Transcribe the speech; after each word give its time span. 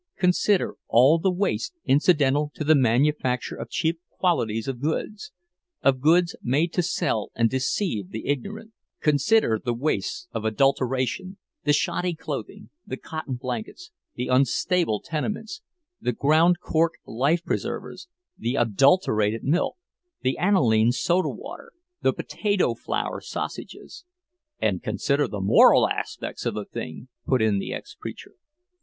Consider 0.17 0.77
all 0.87 1.19
the 1.19 1.29
waste 1.29 1.75
incidental 1.85 2.51
to 2.55 2.63
the 2.63 2.73
manufacture 2.73 3.55
of 3.55 3.69
cheap 3.69 3.99
qualities 4.09 4.67
of 4.67 4.79
goods, 4.81 5.31
of 5.83 6.01
goods 6.01 6.35
made 6.41 6.73
to 6.73 6.81
sell 6.81 7.29
and 7.35 7.51
deceive 7.51 8.09
the 8.09 8.25
ignorant; 8.25 8.73
consider 8.99 9.61
the 9.63 9.75
wastes 9.75 10.27
of 10.31 10.43
adulteration,—the 10.43 11.73
shoddy 11.73 12.15
clothing, 12.15 12.71
the 12.83 12.97
cotton 12.97 13.35
blankets, 13.35 13.91
the 14.15 14.27
unstable 14.27 15.01
tenements, 15.01 15.61
the 16.01 16.13
ground 16.13 16.59
cork 16.59 16.93
life 17.05 17.43
preservers, 17.43 18.07
the 18.35 18.55
adulterated 18.55 19.43
milk, 19.43 19.77
the 20.23 20.35
aniline 20.39 20.91
soda 20.91 21.29
water, 21.29 21.73
the 22.01 22.11
potato 22.11 22.73
flour 22.73 23.21
sausages—" 23.21 24.03
"And 24.59 24.81
consider 24.81 25.27
the 25.27 25.41
moral 25.41 25.87
aspects 25.87 26.43
of 26.47 26.55
the 26.55 26.65
thing," 26.65 27.09
put 27.27 27.39
in 27.39 27.59
the 27.59 27.71
ex 27.71 27.93
preacher. 27.93 28.33